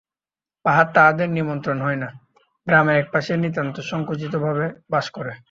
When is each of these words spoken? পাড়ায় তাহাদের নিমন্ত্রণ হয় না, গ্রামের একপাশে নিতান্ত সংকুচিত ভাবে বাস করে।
পাড়ায় 0.65 0.89
তাহাদের 0.95 1.29
নিমন্ত্রণ 1.37 1.77
হয় 1.85 1.99
না, 2.03 2.09
গ্রামের 2.67 2.97
একপাশে 2.97 3.33
নিতান্ত 3.37 3.75
সংকুচিত 3.91 4.33
ভাবে 4.45 4.65
বাস 4.91 5.05
করে। 5.09 5.33